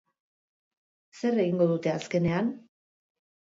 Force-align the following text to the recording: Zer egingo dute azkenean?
Zer 1.19 1.43
egingo 1.45 1.69
dute 1.73 1.93
azkenean? 1.99 2.53